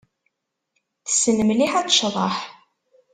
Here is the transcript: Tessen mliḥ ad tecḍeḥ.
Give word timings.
Tessen 1.05 1.37
mliḥ 1.47 1.73
ad 1.75 1.87
tecḍeḥ. 1.87 2.35